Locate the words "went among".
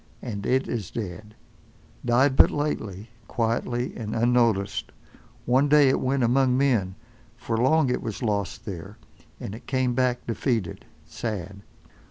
5.99-6.57